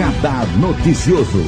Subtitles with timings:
[0.00, 1.42] Radar Noticioso.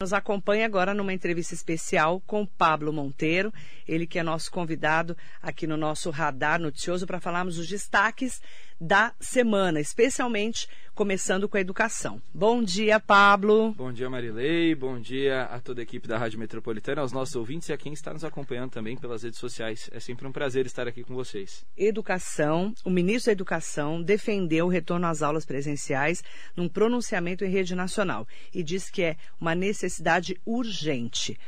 [0.00, 3.52] Nos acompanha agora numa entrevista especial com Pablo Monteiro,
[3.86, 8.40] ele que é nosso convidado aqui no nosso Radar Noticioso para falarmos os destaques
[8.80, 12.22] da semana, especialmente começando com a educação.
[12.32, 13.72] Bom dia, Pablo.
[13.72, 14.74] Bom dia, Marilei.
[14.74, 17.92] Bom dia a toda a equipe da Rádio Metropolitana, aos nossos ouvintes e a quem
[17.92, 19.90] está nos acompanhando também pelas redes sociais.
[19.92, 21.66] É sempre um prazer estar aqui com vocês.
[21.76, 22.74] Educação.
[22.82, 26.24] O ministro da Educação defendeu o retorno às aulas presenciais
[26.56, 31.38] num pronunciamento em rede nacional e diz que é uma necessidade urgente.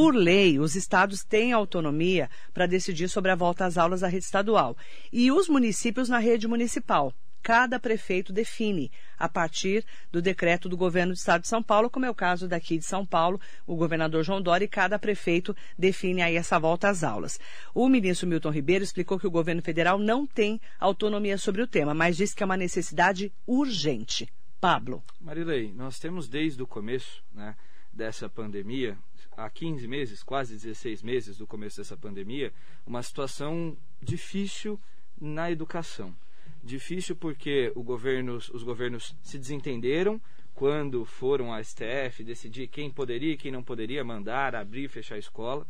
[0.00, 4.24] Por lei, os estados têm autonomia para decidir sobre a volta às aulas da rede
[4.24, 4.76] estadual
[5.12, 7.12] e os municípios na rede municipal.
[7.42, 12.06] Cada prefeito define a partir do decreto do governo do estado de São Paulo, como
[12.06, 16.22] é o caso daqui de São Paulo, o governador João Dória, e cada prefeito define
[16.22, 17.40] aí essa volta às aulas.
[17.74, 21.92] O ministro Milton Ribeiro explicou que o governo federal não tem autonomia sobre o tema,
[21.92, 24.28] mas disse que é uma necessidade urgente.
[24.60, 25.02] Pablo.
[25.20, 27.56] Marilei, nós temos desde o começo né,
[27.92, 28.96] dessa pandemia
[29.38, 32.52] há 15 meses, quase 16 meses do começo dessa pandemia,
[32.84, 34.80] uma situação difícil
[35.20, 36.14] na educação.
[36.62, 40.20] Difícil porque governo, os governos se desentenderam
[40.54, 45.14] quando foram à STF decidir quem poderia e quem não poderia mandar abrir e fechar
[45.14, 45.64] a escola.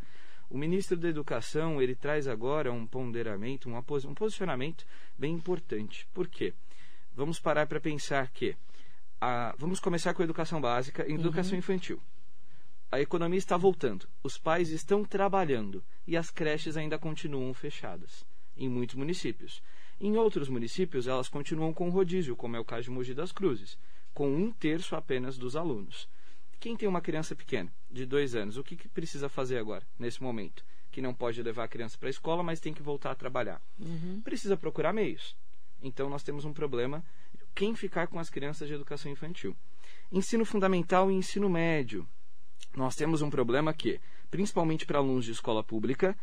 [0.49, 4.87] O ministro da Educação ele traz agora um ponderamento, um, posicionamento
[5.19, 6.09] bem importante.
[6.15, 6.55] Por quê?
[7.15, 8.57] Vamos parar para pensar que
[9.21, 11.59] a, vamos começar com a educação básica e educação uhum.
[11.59, 12.01] infantil
[12.91, 18.25] a economia está voltando, os pais estão trabalhando e as creches ainda continuam fechadas
[18.59, 19.63] em muitos municípios.
[20.01, 23.79] Em outros municípios, elas continuam com rodízio, como é o caso de Mogi das Cruzes,
[24.13, 26.09] com um terço apenas dos alunos.
[26.61, 30.23] Quem tem uma criança pequena, de dois anos, o que, que precisa fazer agora, nesse
[30.23, 30.65] momento?
[30.91, 33.63] Que não pode levar a criança para a escola, mas tem que voltar a trabalhar.
[33.79, 34.21] Uhum.
[34.23, 35.37] Precisa procurar meios.
[35.81, 37.05] Então, nós temos um problema:
[37.55, 39.57] quem ficar com as crianças de educação infantil?
[40.11, 42.09] Ensino fundamental e ensino médio
[42.77, 46.17] nós temos um problema que, principalmente para alunos de escola pública,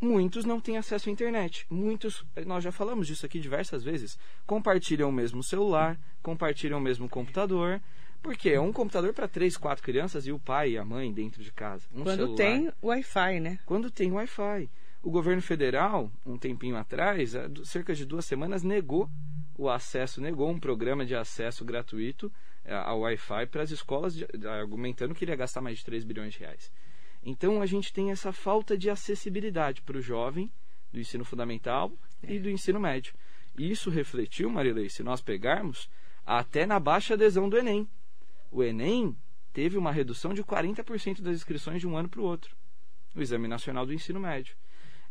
[0.00, 1.66] muitos não têm acesso à internet.
[1.70, 7.08] Muitos, nós já falamos disso aqui diversas vezes, compartilham o mesmo celular, compartilham o mesmo
[7.08, 7.80] computador.
[8.22, 11.44] Porque é um computador para três, quatro crianças e o pai e a mãe dentro
[11.44, 11.86] de casa.
[11.94, 12.36] Um Quando celular.
[12.36, 13.58] tem Wi-Fi, né?
[13.64, 14.68] Quando tem Wi-Fi.
[15.00, 19.08] O governo federal, um tempinho atrás, cerca de duas semanas, negou
[19.56, 22.30] o acesso, negou um programa de acesso gratuito
[22.64, 24.14] é, ao Wi-Fi para as escolas,
[24.60, 26.70] argumentando que iria gastar mais de 3 bilhões de reais.
[27.22, 30.50] Então a gente tem essa falta de acessibilidade para o jovem
[30.92, 32.34] do ensino fundamental é.
[32.34, 33.14] e do ensino médio.
[33.58, 35.88] E isso refletiu, Marilei, se nós pegarmos,
[36.24, 37.88] até na baixa adesão do Enem.
[38.50, 39.16] O Enem
[39.52, 42.54] teve uma redução de 40% das inscrições de um ano para o outro.
[43.14, 44.54] O Exame Nacional do Ensino Médio.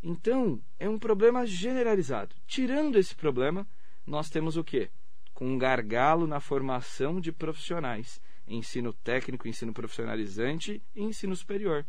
[0.02, 2.36] Então, é um problema generalizado.
[2.46, 3.66] Tirando esse problema,
[4.06, 4.90] nós temos o quê?
[5.36, 11.84] com um gargalo na formação de profissionais, ensino técnico, ensino profissionalizante e ensino superior.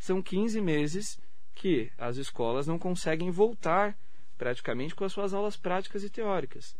[0.00, 1.16] São 15 meses
[1.54, 3.96] que as escolas não conseguem voltar
[4.36, 6.76] praticamente com as suas aulas práticas e teóricas.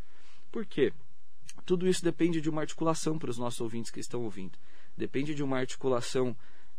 [0.51, 0.93] Por quê?
[1.65, 4.59] Tudo isso depende de uma articulação para os nossos ouvintes que estão ouvindo.
[4.97, 6.37] Depende de uma articulação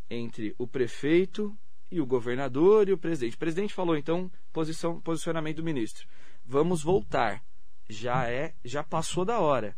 [0.09, 1.57] entre o prefeito
[1.89, 3.35] e o governador e o presidente.
[3.35, 6.05] O presidente falou então posição, posicionamento do ministro.
[6.45, 7.41] Vamos voltar
[7.90, 9.75] já é, já passou da hora.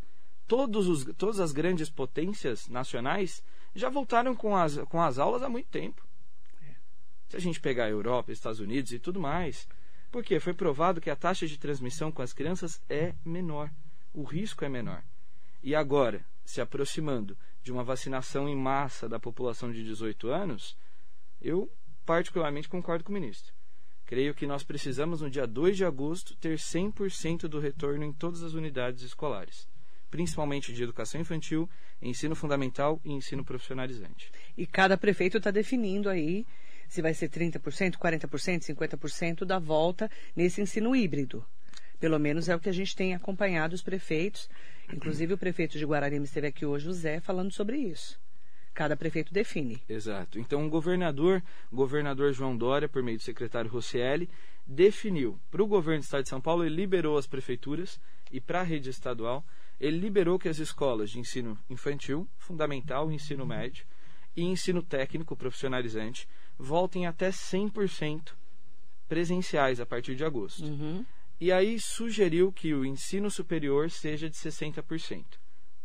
[0.47, 3.43] Todos os, todas as grandes potências nacionais
[3.75, 6.07] já voltaram com as, com as aulas há muito tempo.
[7.27, 9.67] Se a gente pegar a Europa, Estados Unidos e tudo mais,
[10.11, 13.71] porque foi provado que a taxa de transmissão com as crianças é menor,
[14.11, 15.03] o risco é menor.
[15.61, 20.75] E agora, se aproximando de uma vacinação em massa da população de 18 anos,
[21.39, 21.71] eu
[22.05, 23.53] particularmente concordo com o ministro.
[24.09, 28.41] Creio que nós precisamos, no dia 2 de agosto, ter 100% do retorno em todas
[28.41, 29.69] as unidades escolares,
[30.09, 31.69] principalmente de educação infantil,
[32.01, 34.31] ensino fundamental e ensino profissionalizante.
[34.57, 36.43] E cada prefeito está definindo aí
[36.87, 41.45] se vai ser 30%, 40%, 50% da volta nesse ensino híbrido.
[41.99, 44.49] Pelo menos é o que a gente tem acompanhado os prefeitos.
[44.91, 48.19] Inclusive o prefeito de Guararema esteve aqui hoje, o Zé, falando sobre isso.
[48.73, 49.81] Cada prefeito define.
[49.89, 50.39] Exato.
[50.39, 54.29] Então, o governador, o governador João Dória, por meio do secretário Rosselli,
[54.65, 57.99] definiu para o governo do estado de São Paulo, ele liberou as prefeituras
[58.31, 59.43] e para a rede estadual,
[59.79, 63.85] ele liberou que as escolas de ensino infantil, fundamental, ensino médio
[64.35, 66.27] e ensino técnico profissionalizante
[66.57, 68.33] voltem até 100%
[69.07, 70.63] presenciais a partir de agosto.
[70.63, 71.05] Uhum.
[71.39, 75.25] E aí sugeriu que o ensino superior seja de 60%,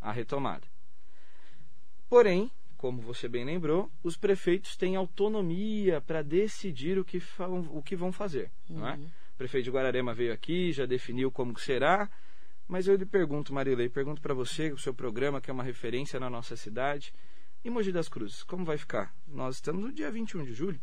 [0.00, 0.66] a retomada.
[2.08, 2.50] Porém,
[2.84, 7.16] como você bem lembrou, os prefeitos têm autonomia para decidir o que,
[7.70, 8.50] o que vão fazer.
[8.68, 8.80] Uhum.
[8.80, 8.94] Não é?
[8.96, 9.06] Uhum.
[9.06, 12.10] O prefeito de Guararema veio aqui, já definiu como será.
[12.68, 16.20] Mas eu lhe pergunto, Marilei, pergunto para você, o seu programa, que é uma referência
[16.20, 17.14] na nossa cidade,
[17.64, 19.14] e Mogi das Cruzes, como vai ficar?
[19.26, 20.78] Nós estamos no dia 21 de julho.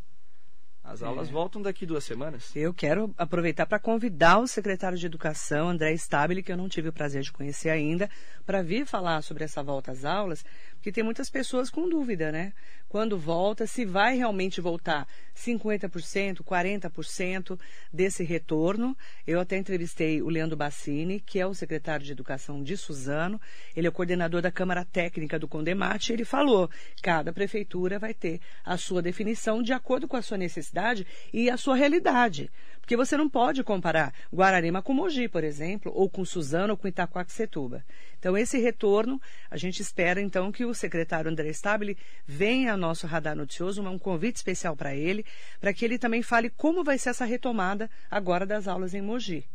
[0.84, 1.32] As aulas é.
[1.32, 2.56] voltam daqui duas semanas.
[2.56, 6.90] Eu quero aproveitar para convidar o secretário de Educação, André Stabile, que eu não tive
[6.90, 8.10] o prazer de conhecer ainda,
[8.46, 10.44] para vir falar sobre essa volta às aulas,
[10.82, 12.54] porque tem muitas pessoas com dúvida, né?
[12.90, 17.60] Quando volta, se vai realmente voltar 50%, 40%
[17.94, 18.98] desse retorno.
[19.26, 23.40] Eu até entrevistei o Leandro Bassini, que é o secretário de Educação de Suzano.
[23.76, 26.14] Ele é o coordenador da Câmara Técnica do Condemate.
[26.14, 26.68] Ele falou:
[27.00, 31.58] cada prefeitura vai ter a sua definição de acordo com a sua necessidade e a
[31.58, 32.50] sua realidade.
[32.82, 36.88] Porque você não pode comparar Guararema com Mogi, por exemplo, ou com Suzano ou com
[36.88, 37.86] Itacoaxetuba.
[38.20, 43.08] Então, esse retorno, a gente espera então que o secretário André Stabile venha ao nosso
[43.08, 45.26] radar noticioso, um convite especial para ele,
[45.60, 49.46] para que ele também fale como vai ser essa retomada agora das aulas em Mogi.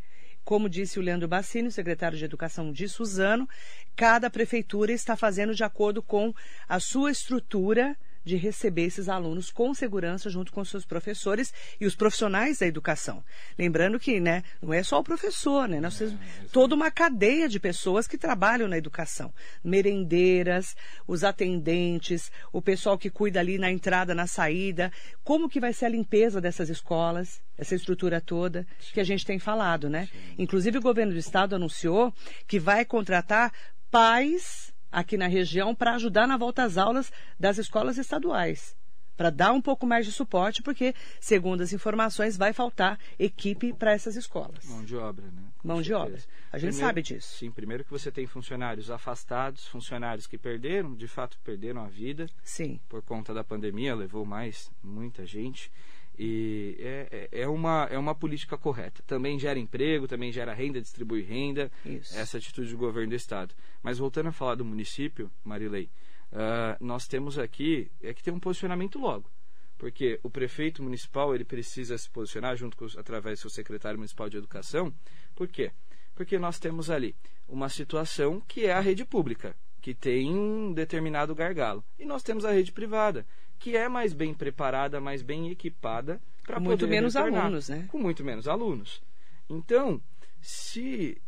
[0.45, 3.49] Como disse o Leandro Bassini, secretário de Educação de Suzano,
[3.97, 6.33] cada prefeitura está fazendo de acordo com
[6.69, 7.97] a sua estrutura
[8.27, 13.23] de receber esses alunos com segurança junto com seus professores e os profissionais da educação.
[13.57, 15.81] Lembrando que, né, não é só o professor, né?
[15.81, 16.17] Nós temos é,
[16.53, 19.33] toda uma cadeia de pessoas que trabalham na educação.
[19.63, 20.75] Merendeiras,
[21.07, 24.91] os atendentes, o pessoal que cuida ali na entrada, na saída.
[25.23, 27.41] Como que vai ser a limpeza dessas escolas?
[27.57, 30.09] Essa estrutura toda que a gente tem falado, né?
[30.37, 32.13] Inclusive o governo do estado anunciou
[32.49, 33.53] que vai contratar
[33.89, 38.75] pais aqui na região para ajudar na volta às aulas das escolas estaduais.
[39.15, 43.93] Para dar um pouco mais de suporte, porque, segundo as informações, vai faltar equipe para
[43.93, 44.65] essas escolas.
[44.65, 45.43] Mão de obra, né?
[45.59, 45.85] Com Mão certeza.
[45.85, 46.23] de obra.
[46.51, 47.37] A gente primeiro, sabe disso.
[47.37, 52.27] Sim, primeiro que você tem funcionários afastados, funcionários que perderam, de fato perderam a vida.
[52.43, 52.81] Sim.
[52.89, 55.71] Por conta da pandemia, levou mais muita gente.
[56.19, 59.03] E é, é, é, uma, é uma política correta.
[59.07, 61.71] Também gera emprego, também gera renda, distribui renda.
[61.85, 62.17] Isso.
[62.19, 63.55] Essa atitude do governo do Estado.
[63.83, 65.91] Mas voltando a falar do município, Marilei,
[66.33, 69.31] uh, nós temos aqui é que tem um posicionamento logo.
[69.77, 74.31] Porque o prefeito municipal ele precisa se posicionar junto com, através do seu secretário municipal
[74.31, 74.93] de educação.
[75.35, 75.71] Por quê?
[76.15, 77.15] Porque nós temos ali
[77.47, 81.85] uma situação que é a rede pública, que tem um determinado gargalo.
[81.99, 83.27] E nós temos a rede privada,
[83.59, 87.87] que é mais bem preparada, mais bem equipada para poder muito menos retornar, alunos, né?
[87.89, 89.03] Com muito menos alunos.
[89.49, 90.01] Então,
[90.41, 91.21] se,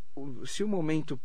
[0.46, 1.20] se o momento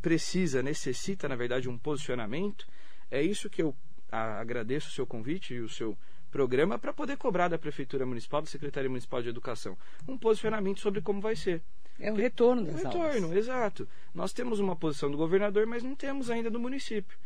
[0.00, 2.66] precisa, necessita, na verdade, um posicionamento,
[3.10, 3.74] é isso que eu
[4.10, 5.96] agradeço o seu convite e o seu
[6.30, 9.76] programa para poder cobrar da Prefeitura Municipal, da Secretaria Municipal de Educação,
[10.06, 11.62] um posicionamento sobre como vai ser.
[11.98, 13.38] É o retorno das o retorno, aulas.
[13.38, 13.88] exato.
[14.14, 17.16] Nós temos uma posição do governador, mas não temos ainda do município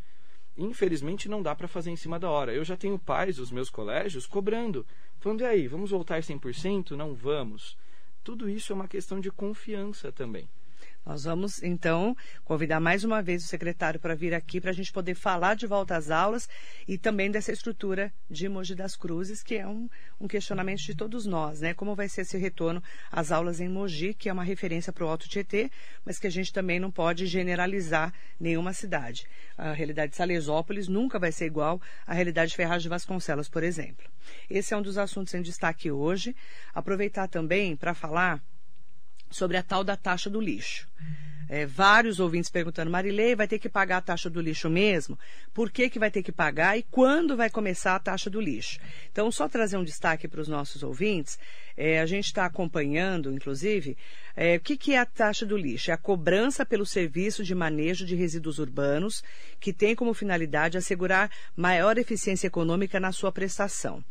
[0.66, 2.52] infelizmente não dá para fazer em cima da hora.
[2.52, 4.86] Eu já tenho pais dos meus colégios cobrando,
[5.18, 6.90] falando, e aí, vamos voltar 100%?
[6.90, 7.76] Não vamos.
[8.22, 10.48] Tudo isso é uma questão de confiança também.
[11.04, 12.14] Nós vamos, então,
[12.44, 15.66] convidar mais uma vez o secretário para vir aqui para a gente poder falar de
[15.66, 16.48] volta às aulas
[16.86, 19.88] e também dessa estrutura de Mogi das Cruzes, que é um,
[20.20, 21.72] um questionamento de todos nós, né?
[21.72, 25.08] Como vai ser esse retorno às aulas em Mogi, que é uma referência para o
[25.08, 25.70] Alto Tietê,
[26.04, 29.26] mas que a gente também não pode generalizar nenhuma cidade.
[29.56, 33.62] A realidade de Salesópolis nunca vai ser igual à realidade de Ferraz de Vasconcelos, por
[33.62, 34.06] exemplo.
[34.48, 36.36] Esse é um dos assuntos em destaque hoje.
[36.74, 38.42] Aproveitar também para falar
[39.30, 40.88] sobre a tal da taxa do lixo.
[41.52, 45.18] É, vários ouvintes perguntando, Marilei, vai ter que pagar a taxa do lixo mesmo?
[45.52, 48.78] Por que, que vai ter que pagar e quando vai começar a taxa do lixo?
[49.10, 51.40] Então, só trazer um destaque para os nossos ouvintes,
[51.76, 53.96] é, a gente está acompanhando, inclusive,
[54.36, 55.90] é, o que, que é a taxa do lixo?
[55.90, 59.24] É a cobrança pelo serviço de manejo de resíduos urbanos,
[59.58, 64.04] que tem como finalidade assegurar maior eficiência econômica na sua prestação.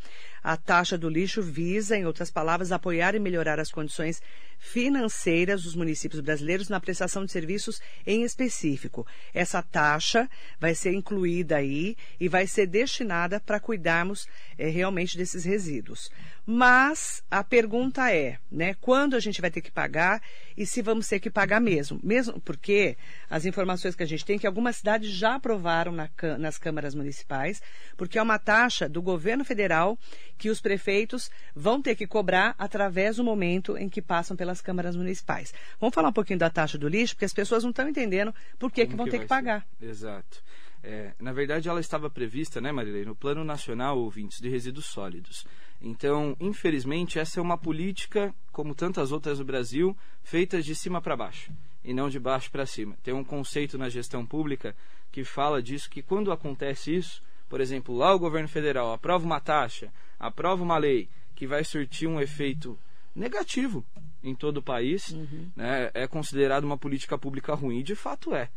[0.43, 4.21] A taxa do lixo visa, em outras palavras, apoiar e melhorar as condições
[4.59, 9.07] financeiras dos municípios brasileiros na prestação de serviços em específico.
[9.33, 10.29] Essa taxa
[10.59, 14.27] vai ser incluída aí e vai ser destinada para cuidarmos
[14.57, 16.11] é, realmente desses resíduos.
[16.51, 20.19] Mas a pergunta é, né, quando a gente vai ter que pagar
[20.57, 21.99] e se vamos ter que pagar mesmo?
[22.01, 22.97] Mesmo porque
[23.29, 26.95] as informações que a gente tem é que algumas cidades já aprovaram na, nas câmaras
[26.95, 27.61] municipais,
[27.95, 29.95] porque é uma taxa do governo federal
[30.39, 34.95] que os prefeitos vão ter que cobrar através do momento em que passam pelas câmaras
[34.95, 35.53] municipais.
[35.79, 38.71] Vamos falar um pouquinho da taxa do lixo, porque as pessoas não estão entendendo por
[38.71, 39.63] que, que vão que ter que pagar.
[39.79, 39.85] Ser?
[39.85, 40.43] Exato.
[40.81, 45.45] É, na verdade, ela estava prevista, né, Marilei, no Plano Nacional Ouvintes de Resíduos Sólidos.
[45.81, 51.15] Então, infelizmente, essa é uma política, como tantas outras no Brasil, feitas de cima para
[51.15, 51.51] baixo
[51.83, 52.97] e não de baixo para cima.
[53.01, 54.75] Tem um conceito na gestão pública
[55.11, 59.39] que fala disso, que quando acontece isso, por exemplo, lá o governo federal aprova uma
[59.39, 62.77] taxa, aprova uma lei que vai surtir um efeito
[63.15, 63.83] negativo
[64.21, 65.09] em todo o país.
[65.09, 65.49] Uhum.
[65.55, 65.89] Né?
[65.93, 67.81] É considerado uma política pública ruim.
[67.81, 68.49] De fato é.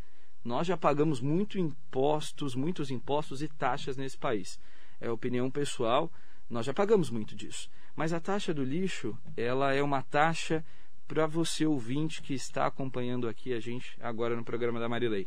[0.45, 4.59] Nós já pagamos muito impostos, muitos impostos e taxas nesse país.
[5.01, 6.11] É opinião pessoal,
[6.53, 7.71] nós já pagamos muito disso.
[7.97, 10.63] Mas a taxa do lixo, ela é uma taxa
[11.09, 15.27] para você ouvinte que está acompanhando aqui a gente agora no programa da Marilei,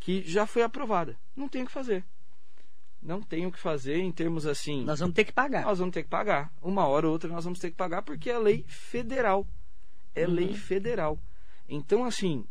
[0.00, 1.16] que já foi aprovada.
[1.36, 2.04] Não tem o que fazer.
[3.02, 4.82] Não tem o que fazer em termos assim.
[4.84, 5.64] Nós vamos ter que pagar.
[5.64, 6.50] Nós vamos ter que pagar.
[6.62, 9.46] Uma hora ou outra nós vamos ter que pagar porque é lei federal.
[10.14, 10.32] É uhum.
[10.32, 11.18] lei federal.
[11.68, 12.46] Então, assim,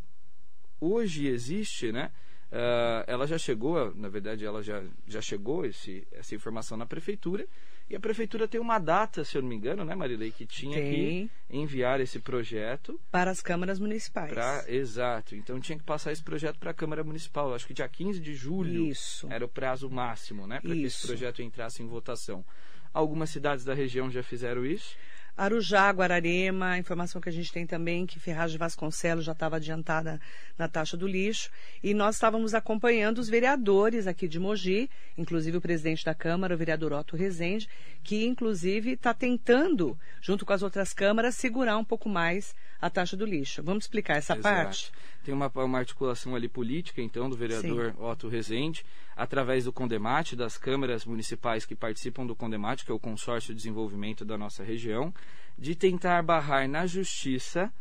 [0.80, 2.12] hoje existe, né?
[2.52, 7.48] Uh, ela já chegou, na verdade, ela já, já chegou esse, essa informação na prefeitura
[7.92, 10.78] e a prefeitura tem uma data, se eu não me engano, né, Marilei, que tinha
[10.78, 10.92] tem.
[10.92, 14.32] que enviar esse projeto para as câmaras municipais.
[14.32, 15.36] Pra, exato.
[15.36, 17.54] Então tinha que passar esse projeto para a Câmara Municipal.
[17.54, 19.28] Acho que dia 15 de julho Isso.
[19.30, 22.46] era o prazo máximo, né, para que esse projeto entrasse em votação.
[22.94, 24.96] Algumas cidades da região já fizeram isso.
[25.42, 29.56] Arujá, Guararema, a informação que a gente tem também que Ferraz de Vasconcelos já estava
[29.56, 30.22] adiantada
[30.56, 31.50] na taxa do lixo.
[31.82, 36.58] E nós estávamos acompanhando os vereadores aqui de Mogi, inclusive o presidente da Câmara, o
[36.60, 37.68] vereador Otto Rezende,
[38.04, 43.18] que inclusive está tentando, junto com as outras câmaras, segurar um pouco mais a taxa
[43.18, 43.64] do lixo.
[43.64, 44.44] Vamos explicar essa Exato.
[44.44, 44.92] parte?
[45.24, 48.04] Tem uma, uma articulação ali política, então, do vereador Sim.
[48.04, 48.86] Otto Rezende,
[49.22, 53.58] através do Condemate, das câmaras municipais que participam do Condemate, que é o consórcio de
[53.58, 55.14] desenvolvimento da nossa região,
[55.56, 57.72] de tentar barrar na justiça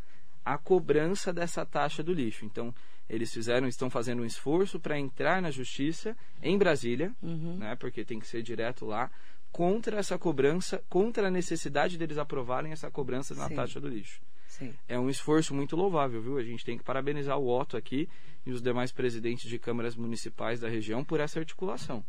[0.44, 2.44] a cobrança dessa taxa do lixo.
[2.44, 2.74] Então,
[3.08, 7.56] eles fizeram, estão fazendo um esforço para entrar na justiça em Brasília, uhum.
[7.56, 9.10] né, porque tem que ser direto lá,
[9.50, 13.54] contra essa cobrança, contra a necessidade deles aprovarem essa cobrança na Sim.
[13.54, 14.20] taxa do lixo.
[14.50, 14.74] Sim.
[14.88, 16.36] É um esforço muito louvável, viu?
[16.36, 18.08] A gente tem que parabenizar o Otto aqui
[18.44, 22.04] e os demais presidentes de câmaras municipais da região por essa articulação.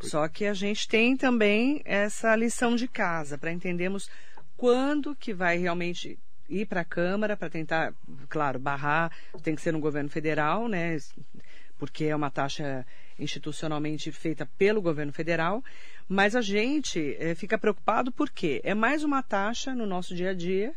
[0.00, 4.10] Só que a gente tem também essa lição de casa para entendermos
[4.56, 6.18] quando que vai realmente
[6.50, 7.94] ir para a Câmara para tentar,
[8.28, 9.10] claro, barrar,
[9.42, 10.98] tem que ser no governo federal, né?
[11.78, 12.86] Porque é uma taxa
[13.18, 15.64] institucionalmente feita pelo governo federal,
[16.06, 20.34] mas a gente é, fica preocupado porque é mais uma taxa no nosso dia a
[20.34, 20.74] dia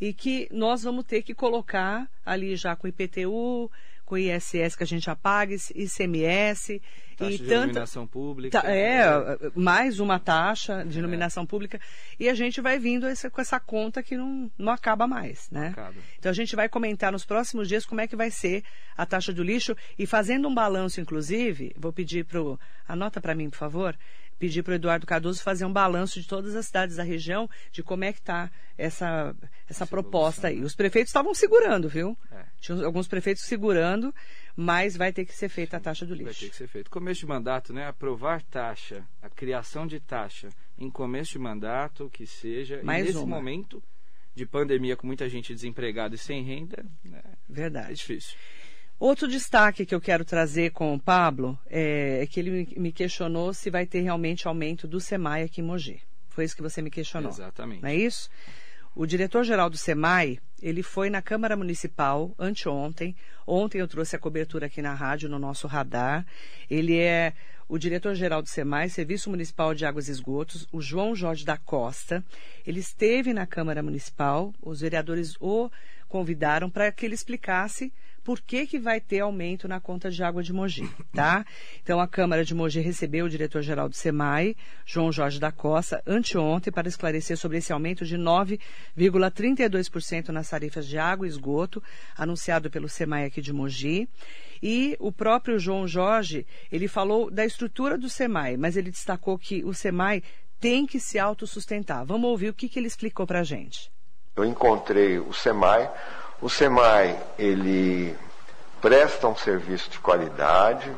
[0.00, 3.70] e que nós vamos ter que colocar ali já com IPTU,
[4.04, 6.80] com ISS que a gente apaga, ICMS
[7.16, 8.60] taxa e de tanta iluminação pública.
[8.60, 11.00] Tá, é, é, mais uma taxa de é.
[11.00, 11.46] iluminação é.
[11.46, 11.80] pública
[12.18, 15.68] e a gente vai vindo com essa conta que não, não acaba mais, né?
[15.68, 15.94] Acaba.
[16.18, 18.62] Então a gente vai comentar nos próximos dias como é que vai ser
[18.96, 22.40] a taxa do lixo e fazendo um balanço, inclusive, vou pedir para
[22.86, 23.96] anota para mim, por favor
[24.44, 27.82] pedir para o Eduardo Cardoso fazer um balanço de todas as cidades da região, de
[27.82, 29.34] como é que está essa,
[29.66, 30.60] essa proposta aí.
[30.60, 30.66] Né?
[30.66, 32.14] Os prefeitos estavam segurando, viu?
[32.30, 32.44] É.
[32.60, 34.14] Tinha alguns prefeitos segurando,
[34.54, 36.26] mas vai ter que ser feita a taxa do lixo.
[36.26, 36.90] Vai ter que ser feito.
[36.90, 37.86] Começo de mandato, né?
[37.86, 42.82] Aprovar taxa, a criação de taxa em começo de mandato, que seja.
[42.82, 43.36] Mais e nesse uma.
[43.36, 43.82] momento
[44.34, 47.22] de pandemia, com muita gente desempregada e sem renda, né?
[47.48, 47.92] Verdade.
[47.92, 48.36] É difícil.
[48.98, 53.52] Outro destaque que eu quero trazer com o Pablo é, é que ele me questionou
[53.52, 56.00] se vai ter realmente aumento do SEMAI aqui em Mogi.
[56.28, 57.30] Foi isso que você me questionou.
[57.30, 57.82] Exatamente.
[57.82, 58.28] Não é isso?
[58.94, 63.16] O diretor-geral do SEMAI, ele foi na Câmara Municipal anteontem.
[63.44, 66.24] Ontem eu trouxe a cobertura aqui na rádio, no nosso radar.
[66.70, 67.32] Ele é
[67.68, 72.24] o diretor-geral do SEMAI, Serviço Municipal de Águas e Esgotos, o João Jorge da Costa.
[72.64, 75.68] Ele esteve na Câmara Municipal, os vereadores o
[76.08, 77.92] convidaram para que ele explicasse
[78.24, 81.44] por que, que vai ter aumento na conta de água de Mogi, tá?
[81.82, 86.72] Então, a Câmara de Mogi recebeu o diretor-geral do SEMAI, João Jorge da Costa, anteontem,
[86.72, 91.82] para esclarecer sobre esse aumento de 9,32% nas tarifas de água e esgoto,
[92.16, 94.08] anunciado pelo SEMAI aqui de Mogi.
[94.62, 99.62] E o próprio João Jorge, ele falou da estrutura do SEMAI, mas ele destacou que
[99.62, 100.22] o SEMAI
[100.58, 102.06] tem que se autossustentar.
[102.06, 103.92] Vamos ouvir o que, que ele explicou para a gente.
[104.34, 105.90] Eu encontrei o SEMAI
[106.44, 108.14] o SEMAI, ele
[108.78, 110.92] presta um serviço de qualidade,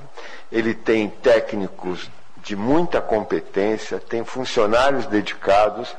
[0.50, 5.92] ele tem técnicos de muita competência, tem funcionários dedicados.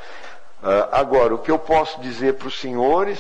[0.62, 3.20] Uh, agora, o que eu posso dizer para os senhores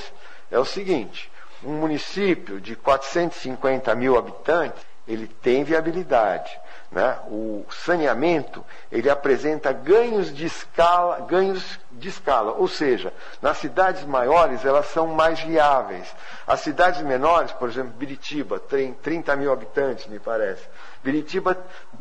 [0.52, 1.32] é o seguinte:
[1.64, 6.52] um município de 450 mil habitantes, ele tem viabilidade.
[6.90, 7.18] Né?
[7.28, 14.64] O saneamento ele apresenta ganhos de escala, ganhos de escala, ou seja, nas cidades maiores
[14.64, 16.16] elas são mais viáveis.
[16.46, 20.64] As cidades menores, por exemplo, Biritiba, tem 30 mil habitantes, me parece.
[21.04, 21.58] Biritiba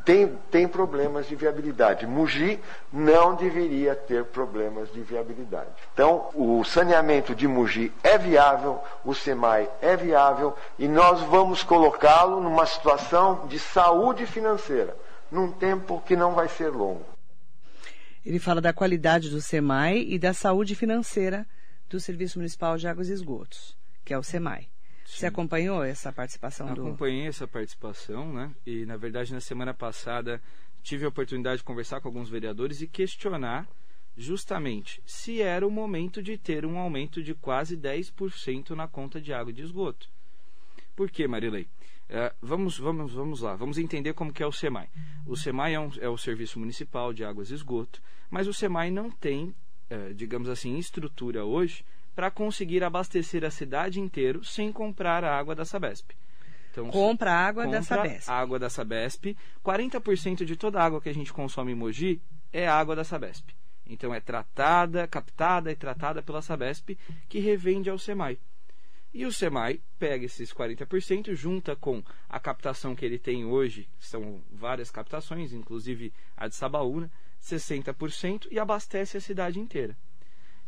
[0.07, 2.07] tem, tem problemas de viabilidade.
[2.07, 2.61] Mugi
[2.93, 5.69] não deveria ter problemas de viabilidade.
[5.93, 12.41] Então, o saneamento de Mugi é viável, o SEMAI é viável e nós vamos colocá-lo
[12.41, 14.97] numa situação de saúde financeira,
[15.31, 17.05] num tempo que não vai ser longo.
[18.25, 21.45] Ele fala da qualidade do SEMAI e da saúde financeira
[21.91, 24.69] do Serviço Municipal de Águas e Esgotos, que é o SEMAI.
[25.07, 25.19] Sim.
[25.19, 26.95] Você acompanhou essa participação Acompanhei do.
[26.95, 28.53] Acompanhei essa participação, né?
[28.67, 30.43] E na verdade na semana passada
[30.83, 33.69] tive a oportunidade de conversar com alguns vereadores e questionar
[34.17, 39.33] justamente se era o momento de ter um aumento de quase 10% na conta de
[39.33, 40.09] água e de esgoto.
[40.97, 41.69] Por quê, Marilei?
[42.09, 44.89] É, vamos, vamos, vamos lá, vamos entender como que é o SEMAI.
[45.27, 48.91] O SEMAI é, um, é o Serviço Municipal de Águas e Esgoto, mas o SEMAI
[48.91, 49.55] não tem,
[49.91, 51.85] é, digamos assim, estrutura hoje
[52.17, 56.13] para conseguir abastecer a cidade inteira sem comprar a água da Sabesp.
[56.71, 58.31] Então, compra água compra da Sabesp.
[58.31, 59.37] água da Sabesp.
[59.63, 63.55] 40% de toda a água que a gente consome em Mogi é água da Sabesp.
[63.87, 68.39] Então é tratada, captada e tratada pela Sabesp, que revende ao SEMAI.
[69.13, 74.07] E o SEMAI pega esses 40%, junta com a captação que ele tem hoje, que
[74.07, 79.97] são várias captações, inclusive a de Sabaúna, 60%, e abastece a cidade inteira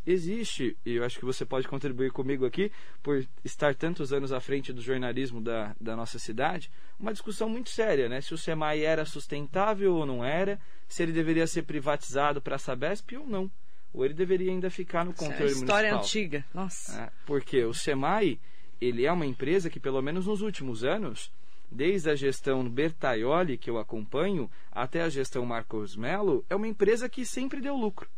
[0.06, 4.40] existe, e eu acho que você pode contribuir comigo aqui, por estar tantos anos à
[4.40, 8.20] frente do jornalismo da, da nossa cidade, uma discussão muito séria, né?
[8.20, 12.58] Se o SEMAI era sustentável ou não era, se ele deveria ser privatizado para a
[12.58, 13.50] Sabesp ou não.
[13.92, 16.20] Ou ele deveria ainda ficar no controle Essa é história municipal.
[16.22, 17.02] antiga, nossa.
[17.02, 18.38] É, porque o SEMAI,
[18.80, 21.32] ele é uma empresa que, pelo menos nos últimos anos,
[21.70, 27.08] desde a gestão Bertaioli, que eu acompanho, até a gestão Marcos Melo, é uma empresa
[27.08, 28.08] que sempre deu lucro.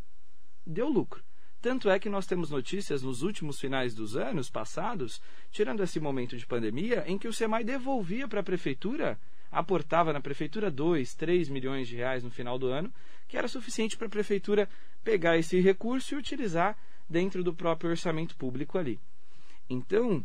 [0.67, 1.23] Deu lucro.
[1.61, 6.37] Tanto é que nós temos notícias nos últimos finais dos anos passados, tirando esse momento
[6.37, 9.19] de pandemia, em que o SEMAI devolvia para a prefeitura,
[9.53, 12.91] aportava na prefeitura 2, 3 milhões de reais no final do ano,
[13.29, 14.69] que era suficiente para a prefeitura
[15.05, 16.77] pegar esse recurso e utilizar
[17.09, 18.99] dentro do próprio orçamento público ali.
[19.69, 20.25] Então,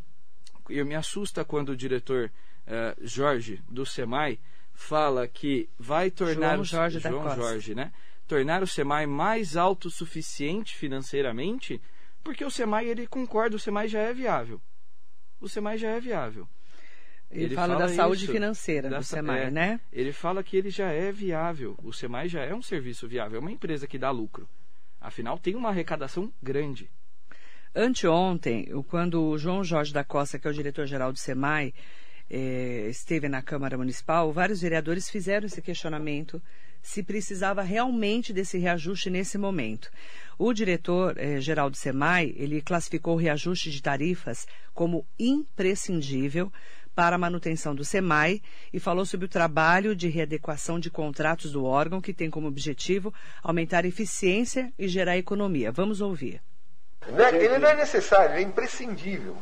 [0.69, 2.31] eu me assusta quando o diretor
[2.65, 4.39] uh, Jorge do SEMAI
[4.73, 7.91] fala que vai tornar João Jorge, João Jorge né?
[8.27, 11.81] Tornar o SEMAI mais autossuficiente financeiramente,
[12.23, 14.61] porque o SEMAI, ele concorda, o SEMAI já é viável.
[15.39, 16.47] O SEMAI já é viável.
[17.29, 19.79] Ele, ele fala, fala, da isso, saúde financeira da, do SEMAI, é, né?
[19.91, 21.75] Ele fala que ele já é viável.
[21.83, 24.47] O SEMAI já é um serviço viável, é uma empresa que dá lucro.
[24.99, 26.89] Afinal, tem uma arrecadação grande.
[27.75, 31.73] Anteontem, quando o João Jorge da Costa, que é o diretor-geral do SEMAI,
[32.29, 36.41] eh, esteve na Câmara Municipal, vários vereadores fizeram esse questionamento
[36.85, 39.89] se precisava realmente desse reajuste nesse momento.
[40.37, 46.53] O diretor-geral eh, do SEMAI, ele classificou o reajuste de tarifas como imprescindível
[46.93, 48.39] para a manutenção do SEMAI
[48.71, 53.11] e falou sobre o trabalho de readequação de contratos do órgão, que tem como objetivo
[53.41, 55.71] aumentar a eficiência e gerar economia.
[55.71, 56.39] Vamos ouvir.
[57.07, 59.35] Ele não é necessário, ele é imprescindível.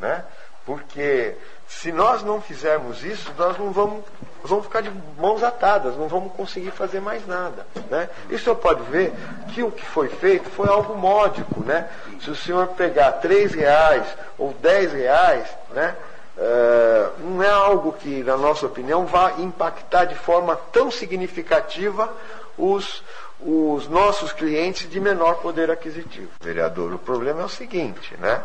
[0.00, 0.24] Né?
[0.68, 1.34] Porque
[1.66, 4.04] se nós não fizermos isso, nós não vamos,
[4.44, 7.66] vamos ficar de mãos atadas, não vamos conseguir fazer mais nada.
[7.90, 8.06] Né?
[8.28, 9.14] E o senhor pode ver
[9.54, 11.64] que o que foi feito foi algo módico.
[11.64, 11.88] Né?
[12.20, 14.04] Se o senhor pegar três reais
[14.36, 15.96] ou dez reais, né?
[16.36, 22.12] Uh, não é algo que, na nossa opinião, vá impactar de forma tão significativa
[22.56, 23.02] os,
[23.40, 26.30] os nossos clientes de menor poder aquisitivo.
[26.40, 28.40] Vereador, o problema é o seguinte, né?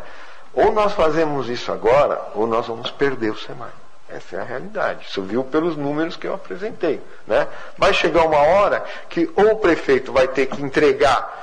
[0.53, 3.71] Ou nós fazemos isso agora, ou nós vamos perder o SEMAI.
[4.07, 5.07] Essa é a realidade.
[5.07, 7.01] Isso viu pelos números que eu apresentei.
[7.25, 7.47] Né?
[7.77, 11.41] Vai chegar uma hora que ou o prefeito vai ter que entregar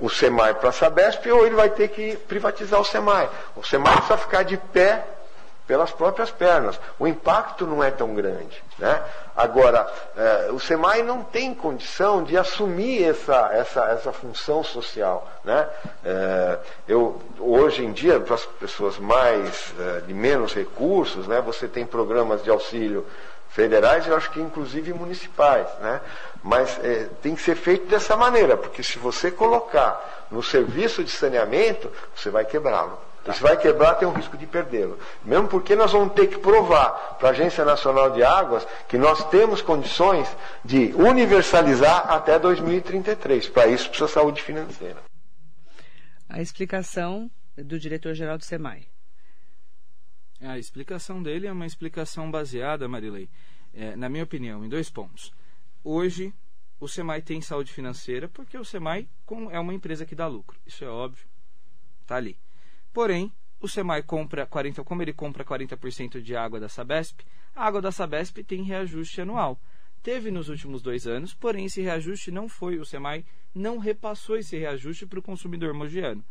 [0.00, 3.28] o SEMAI para a Sabesp ou ele vai ter que privatizar o SEMAI.
[3.54, 5.04] O SEMAI precisa ficar de pé
[5.70, 6.80] pelas próprias pernas.
[6.98, 8.60] O impacto não é tão grande.
[8.76, 9.00] Né?
[9.36, 15.30] Agora, eh, o SEMAI não tem condição de assumir essa, essa, essa função social.
[15.44, 15.68] Né?
[16.04, 21.68] Eh, eu, hoje em dia, para as pessoas mais eh, de menos recursos, né, você
[21.68, 23.06] tem programas de auxílio
[23.50, 25.68] federais eu acho que inclusive municipais.
[25.80, 26.00] Né?
[26.42, 26.80] Mas
[27.22, 32.28] tem que ser feito dessa maneira, porque se você colocar no serviço de saneamento, você
[32.28, 32.98] vai quebrá-lo.
[33.24, 33.34] Tá.
[33.34, 34.98] Se vai quebrar, tem o risco de perdê-lo.
[35.24, 39.28] Mesmo porque nós vamos ter que provar para a Agência Nacional de Águas que nós
[39.28, 40.28] temos condições
[40.64, 43.48] de universalizar até 2033.
[43.48, 45.02] Para isso precisa saúde financeira.
[46.28, 48.86] A explicação do diretor-geral do SEMAI.
[50.40, 53.28] A explicação dele é uma explicação baseada, Marilei,
[53.74, 55.32] é, na minha opinião, em dois pontos.
[55.84, 56.32] Hoje,
[56.78, 59.06] o SEMAI tem saúde financeira porque o SEMAI
[59.50, 60.58] é uma empresa que dá lucro.
[60.66, 61.26] Isso é óbvio.
[62.00, 62.38] Está ali.
[62.92, 67.20] Porém, o SEMAI compra 40, como ele compra 40% de água da Sabesp,
[67.54, 69.60] a água da Sabesp tem reajuste anual.
[70.02, 73.24] Teve nos últimos dois anos, porém esse reajuste não foi, o SEMAI
[73.54, 76.24] não repassou esse reajuste para o consumidor mogiano.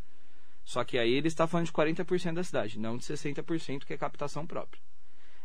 [0.65, 3.97] Só que aí ele está falando de 40% da cidade, não de 60% que é
[3.97, 4.81] captação própria.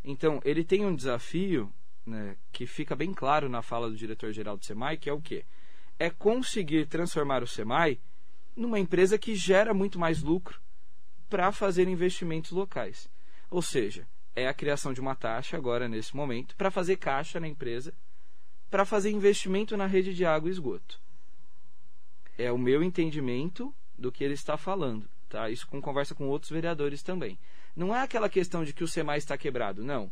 [0.03, 1.71] Então, ele tem um desafio
[2.05, 5.45] né, que fica bem claro na fala do diretor-geral do SEMAI, que é o quê?
[5.99, 8.01] É conseguir transformar o SEMAI
[8.57, 10.64] numa empresa que gera muito mais lucro
[11.29, 13.09] para fazer investimentos locais.
[13.51, 17.49] Ou seja, é a criação de uma taxa agora nesse momento para fazer caixa na
[17.49, 17.95] empresa,
[18.71, 21.01] para fazer investimento na rede de água e esgoto.
[22.37, 25.49] É o meu entendimento do que ele está falando, tá?
[25.49, 27.39] Isso com conversa com outros vereadores também.
[27.77, 30.11] Não é aquela questão de que o SEMAI está quebrado, não.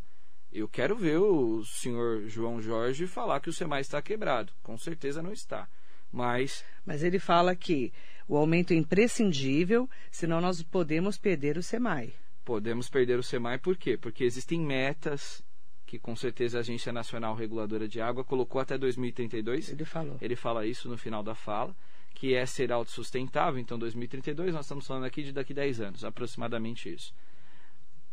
[0.53, 4.53] Eu quero ver o senhor João Jorge falar que o SEMAI está quebrado.
[4.63, 5.67] Com certeza não está.
[6.13, 6.65] Mas.
[6.85, 7.93] Mas ele fala que
[8.29, 12.13] o aumento é imprescindível, senão nós podemos perder o SEMAI.
[12.45, 13.97] Podemos perder o SEMAI por quê?
[13.97, 15.45] Porque existem metas
[15.93, 19.69] que com certeza a Agência Nacional Reguladora de Água colocou até 2032.
[19.69, 20.17] Ele falou.
[20.23, 21.77] Ele fala isso no final da fala,
[22.15, 23.61] que é ser autossustentável.
[23.61, 27.13] Então, 2032, nós estamos falando aqui de daqui 10 anos, aproximadamente isso.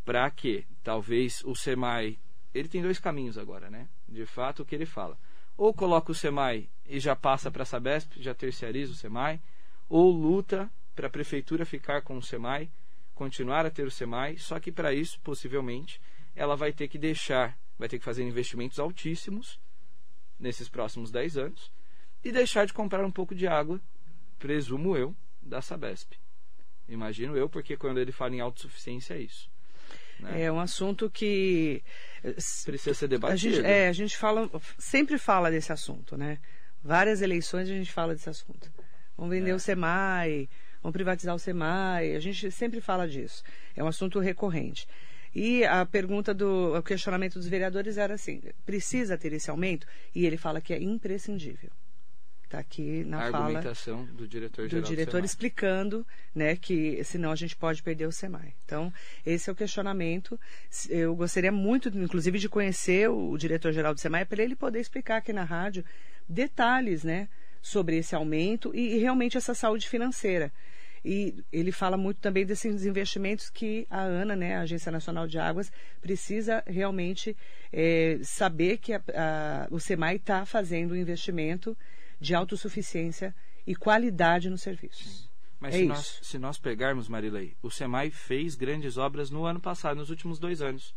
[0.03, 2.19] Para que talvez o SEMAI.
[2.53, 3.87] Ele tem dois caminhos agora, né?
[4.09, 5.17] De fato, o que ele fala.
[5.55, 9.39] Ou coloca o SEMAI e já passa para a Sabesp, já terceiriza o SEMAI,
[9.89, 12.69] ou luta para a prefeitura ficar com o SEMAI,
[13.15, 15.99] continuar a ter o SEMAI, só que para isso, possivelmente,
[16.35, 19.59] ela vai ter que deixar, vai ter que fazer investimentos altíssimos
[20.39, 21.71] nesses próximos 10 anos
[22.23, 23.81] e deixar de comprar um pouco de água,
[24.37, 26.13] presumo eu, da Sabesp.
[26.87, 29.49] Imagino eu, porque quando ele fala em autossuficiência é isso.
[30.19, 30.43] Né?
[30.43, 31.81] É um assunto que
[32.65, 33.53] precisa ser debatido.
[33.53, 36.39] A gente, é, a gente fala, sempre fala desse assunto, né?
[36.83, 38.71] Várias eleições a gente fala desse assunto.
[39.19, 39.53] Vamos vender é.
[39.53, 40.47] o SEMAI,
[40.81, 43.43] vamos privatizar o SEMAI, a gente sempre fala disso.
[43.75, 44.87] É um assunto recorrente.
[45.35, 49.85] E a pergunta do o questionamento dos vereadores era assim: precisa ter esse aumento?
[50.15, 51.69] E ele fala que é imprescindível.
[52.45, 57.35] Está aqui na a fala argumentação do diretor do diretor explicando, né, que senão a
[57.35, 58.55] gente pode perder o SEMAI.
[58.65, 58.91] Então,
[59.23, 60.39] esse é o questionamento.
[60.89, 65.17] Eu gostaria muito, inclusive, de conhecer o, o diretor-geral do SEMAI para ele poder explicar
[65.17, 65.85] aqui na rádio
[66.27, 67.29] detalhes, né,
[67.61, 70.51] sobre esse aumento e, e realmente essa saúde financeira.
[71.03, 75.39] E ele fala muito também desses investimentos que a ANA, né, a Agência Nacional de
[75.39, 77.35] Águas, precisa realmente
[77.71, 81.77] é, saber que a, a, o SEMAI está fazendo um investimento
[82.19, 83.33] de autossuficiência
[83.65, 85.29] e qualidade no serviço.
[85.59, 89.59] Mas é se, nós, se, nós, pegarmos, Marilei, o SEMAI fez grandes obras no ano
[89.59, 90.93] passado, nos últimos dois anos.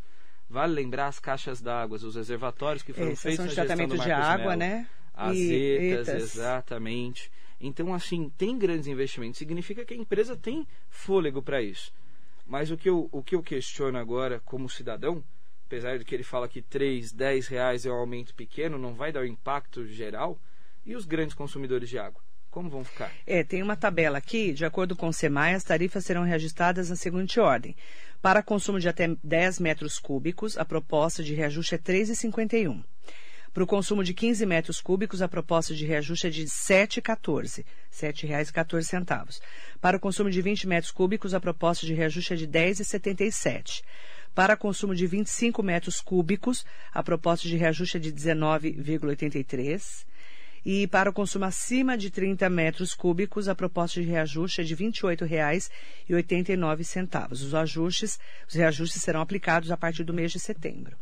[0.49, 4.57] Vale lembrar as caixas d'água, os reservatórios que foram Esses feitos de tratamento de água,
[4.57, 4.87] Melo, né?
[5.15, 7.31] Azetas, exatamente.
[7.61, 9.39] Então, assim, tem grandes investimentos.
[9.39, 11.93] Significa que a empresa tem fôlego para isso.
[12.47, 15.23] Mas o que, eu, o que eu questiono agora, como cidadão,
[15.67, 19.13] apesar de que ele fala que 3, 10 reais é um aumento pequeno, não vai
[19.13, 20.39] dar o impacto geral,
[20.85, 22.21] e os grandes consumidores de água?
[22.51, 23.11] Como vão ficar?
[23.27, 26.97] É, tem uma tabela aqui, de acordo com o SEMAI, as tarifas serão reajustadas na
[26.97, 27.75] seguinte ordem.
[28.21, 32.85] Para consumo de até 10 metros cúbicos, a proposta de reajuste é R$ 3,51.
[33.53, 37.59] Para o consumo de 15 metros cúbicos, a proposta de reajuste é de R$ 7,14,
[37.59, 39.41] R$ 7,14.
[39.79, 43.83] Para o consumo de 20 metros cúbicos, a proposta de reajuste é de R$ 10,77.
[44.35, 50.07] Para consumo de 25 metros cúbicos, a proposta de reajuste é de R$ 19,83.
[50.65, 54.75] E para o consumo acima de 30 metros cúbicos, a proposta de reajuste é de
[54.75, 57.33] R$ 28,89.
[57.33, 60.97] Os ajustes, os reajustes serão aplicados a partir do mês de setembro.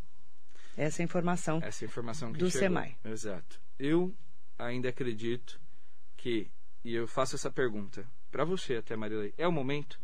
[0.76, 2.50] Essa é a informação, Essa informação do chegou.
[2.50, 2.96] SEMAI.
[3.04, 3.60] Exato.
[3.78, 4.14] Eu
[4.58, 5.60] ainda acredito
[6.16, 6.50] que,
[6.84, 9.98] e eu faço essa pergunta para você até, Marilei, é o momento?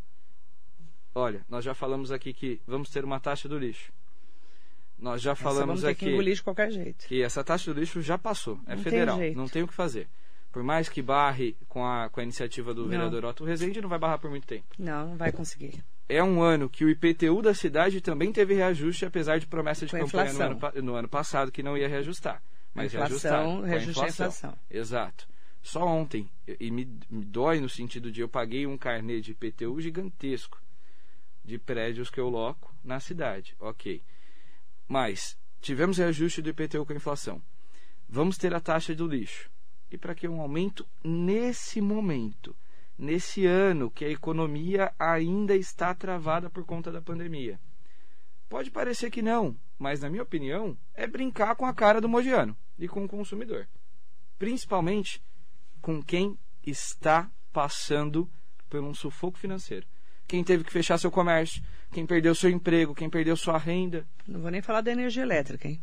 [1.15, 3.93] Olha, nós já falamos aqui que vamos ter uma taxa do lixo.
[4.99, 7.07] Nós já falamos essa aqui que, engolir de qualquer jeito.
[7.07, 9.75] que essa taxa do lixo já passou, é não federal, tem não tem o que
[9.75, 10.09] fazer.
[10.51, 12.89] Por mais que barre com a, com a iniciativa do não.
[12.89, 14.65] vereador Otto Rezende, não vai barrar por muito tempo.
[14.79, 15.85] Não, não vai conseguir.
[16.09, 19.93] É um ano que o IPTU da cidade também teve reajuste, apesar de promessa de
[19.93, 22.41] com campanha no ano, no ano, passado que não ia reajustar.
[22.73, 24.59] Mas inflação, reajuste a inflação.
[24.71, 25.29] Exato.
[25.63, 29.81] Só ontem, e me, me dói no sentido de eu paguei um carnê de IPTU
[29.81, 30.63] gigantesco
[31.45, 33.57] de prédios que eu loco na cidade.
[33.59, 34.01] Ok.
[34.87, 37.43] Mas tivemos reajuste do IPTU com a inflação.
[38.09, 39.51] Vamos ter a taxa do lixo.
[39.91, 42.55] E para que um aumento nesse momento,
[42.99, 47.59] nesse ano que a economia ainda está travada por conta da pandemia?
[48.49, 52.57] Pode parecer que não, mas na minha opinião, é brincar com a cara do mogiano
[52.79, 53.69] e com o consumidor.
[54.39, 55.23] Principalmente
[55.81, 58.31] com quem está passando
[58.69, 59.87] por um sufoco financeiro
[60.27, 64.07] quem teve que fechar seu comércio, quem perdeu seu emprego, quem perdeu sua renda.
[64.27, 65.81] Não vou nem falar da energia elétrica, hein?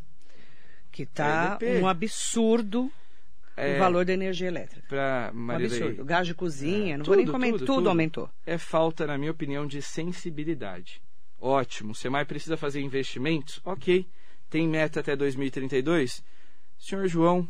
[0.91, 2.91] Que tá é, um absurdo
[3.56, 4.88] é, o valor da energia elétrica.
[4.88, 6.06] Pra um absurdo.
[6.06, 8.30] Gás de cozinha, é, não tudo, vou nem comentar, tudo, tudo, tudo aumentou.
[8.46, 11.02] É falta, na minha opinião, de sensibilidade.
[11.39, 13.60] Ótimo, o SEMAI precisa fazer investimentos?
[13.66, 14.08] Ok.
[14.50, 16.24] Tem meta até 2032?
[16.78, 17.48] Senhor João,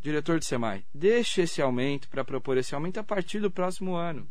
[0.00, 4.28] diretor do SEMAI, deixe esse aumento para propor esse aumento a partir do próximo ano.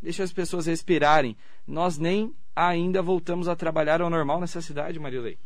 [0.00, 1.36] Deixe as pessoas respirarem.
[1.66, 5.38] Nós nem ainda voltamos a trabalhar ao normal nessa cidade, Marilei.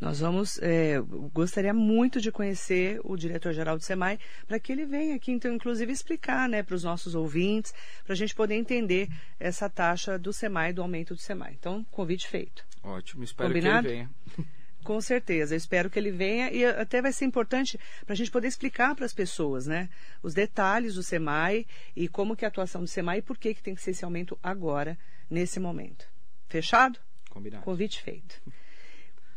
[0.00, 0.98] Nós vamos, é,
[1.30, 5.92] gostaria muito de conhecer o diretor-geral do SEMAI para que ele venha aqui, então, inclusive,
[5.92, 10.72] explicar né, para os nossos ouvintes, para a gente poder entender essa taxa do SEMAI,
[10.72, 11.54] do aumento do SEMAI.
[11.58, 12.64] Então, convite feito.
[12.82, 13.82] Ótimo, espero Combinado?
[13.82, 14.10] que ele venha.
[14.82, 18.30] Com certeza, eu espero que ele venha e até vai ser importante para a gente
[18.30, 19.90] poder explicar para as pessoas, né,
[20.22, 23.52] os detalhes do SEMAI e como que é a atuação do SEMAI e por que,
[23.52, 26.06] que tem que ser esse aumento agora, nesse momento.
[26.48, 26.98] Fechado?
[27.28, 27.62] Combinado.
[27.62, 28.40] Convite feito.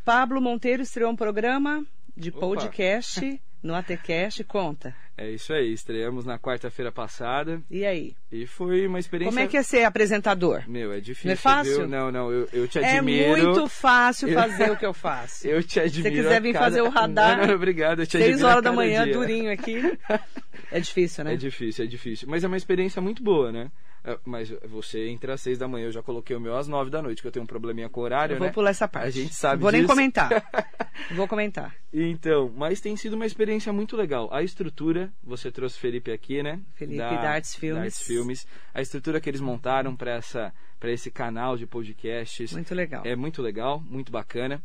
[0.03, 1.85] Pablo Monteiro estreou um programa
[2.15, 2.39] de Opa.
[2.39, 4.43] podcast no ATCast.
[4.43, 4.93] Conta.
[5.15, 7.61] É isso aí, estreamos na quarta-feira passada.
[7.69, 8.15] E aí?
[8.31, 9.31] E foi uma experiência.
[9.31, 10.63] Como é que é ser apresentador?
[10.67, 11.27] Meu, é difícil.
[11.27, 11.77] Não é fácil?
[11.77, 11.87] Viu?
[11.87, 13.35] Não, não, eu, eu te é admiro.
[13.35, 15.45] É muito fácil fazer o que eu faço.
[15.47, 16.09] eu te admiro.
[16.09, 16.65] Se você quiser vir cada...
[16.65, 17.37] fazer o radar.
[17.37, 18.47] Não, não, obrigado, eu te Seis admiro.
[18.47, 19.13] horas da manhã, dia.
[19.13, 19.81] durinho aqui.
[20.73, 21.33] É difícil, né?
[21.33, 22.27] É difícil, é difícil.
[22.27, 23.71] Mas é uma experiência muito boa, né?
[24.03, 26.89] É, mas você entra às seis da manhã, eu já coloquei o meu às nove
[26.89, 28.53] da noite, que eu tenho um probleminha com o horário, eu vou né?
[28.53, 29.07] pular essa parte.
[29.07, 29.81] A gente sabe Vou disso.
[29.81, 30.29] nem comentar.
[31.15, 31.75] vou comentar.
[31.93, 34.27] Então, mas tem sido uma experiência muito legal.
[34.33, 36.59] A estrutura, você trouxe Felipe aqui, né?
[36.73, 37.77] Felipe da, da Arts Filmes.
[37.77, 38.47] Da Arts Filmes.
[38.73, 42.51] A estrutura que eles montaram para essa para esse canal de podcasts.
[42.51, 43.03] Muito legal.
[43.05, 44.61] É muito legal, muito bacana.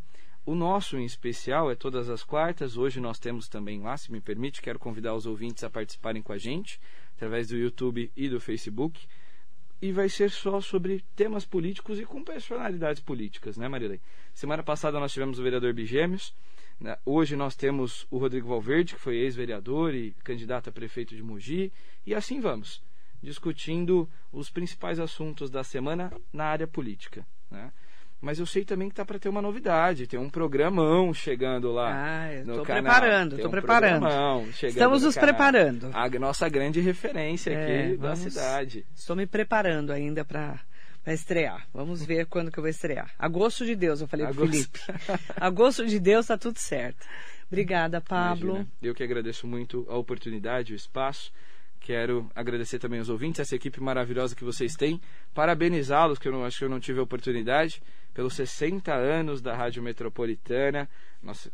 [0.48, 2.78] O nosso em especial é todas as quartas.
[2.78, 6.32] Hoje nós temos também lá, se me permite, quero convidar os ouvintes a participarem com
[6.32, 6.80] a gente
[7.14, 9.06] através do YouTube e do Facebook
[9.82, 14.00] e vai ser só sobre temas políticos e com personalidades políticas, né, Marilei?
[14.32, 16.34] Semana passada nós tivemos o vereador Bigêmeos,
[16.80, 16.96] né?
[17.04, 21.70] hoje nós temos o Rodrigo Valverde, que foi ex-vereador e candidato a prefeito de Mogi,
[22.06, 22.82] e assim vamos,
[23.22, 27.70] discutindo os principais assuntos da semana na área política, né?
[28.20, 32.24] Mas eu sei também que tá para ter uma novidade, tem um programão chegando lá
[32.24, 32.82] ah, eu tô canal.
[32.82, 34.06] preparando, tem tô um preparando.
[34.50, 35.28] Estamos nos canal.
[35.28, 35.90] preparando.
[35.92, 38.84] A nossa grande referência é, aqui vamos, da cidade.
[38.92, 40.60] Estou me preparando ainda para
[41.06, 41.68] estrear.
[41.72, 43.12] Vamos ver quando que eu vou estrear.
[43.16, 44.80] Agosto de Deus, eu falei para Felipe.
[45.36, 47.06] Agosto de Deus tá tudo certo.
[47.46, 48.50] Obrigada, Pablo.
[48.50, 48.68] Imagina.
[48.82, 51.32] Eu que agradeço muito a oportunidade, o espaço.
[51.88, 55.00] Quero agradecer também aos ouvintes, essa equipe maravilhosa que vocês têm.
[55.32, 59.56] Parabenizá-los, que eu não acho que eu não tive a oportunidade pelos 60 anos da
[59.56, 60.86] Rádio Metropolitana,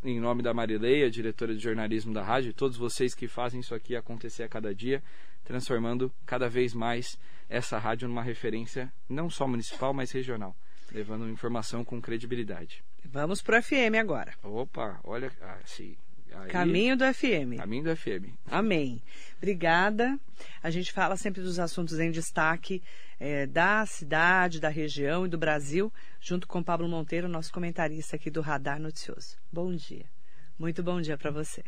[0.02, 3.76] em nome da Marileia, diretora de jornalismo da rádio, e todos vocês que fazem isso
[3.76, 5.00] aqui acontecer a cada dia,
[5.44, 7.16] transformando cada vez mais
[7.48, 10.56] essa rádio numa referência não só municipal, mas regional,
[10.90, 12.82] levando informação com credibilidade.
[13.04, 14.34] Vamos para o FM agora.
[14.42, 15.96] Opa, olha, ah, sim.
[16.38, 17.56] Aí, caminho do FM.
[17.56, 18.34] Caminho do FM.
[18.46, 19.02] Amém.
[19.36, 20.18] Obrigada.
[20.62, 22.82] A gente fala sempre dos assuntos em destaque
[23.20, 28.30] é, da cidade, da região e do Brasil, junto com Pablo Monteiro, nosso comentarista aqui
[28.30, 29.36] do Radar Noticioso.
[29.52, 30.06] Bom dia.
[30.58, 31.62] Muito bom dia para você.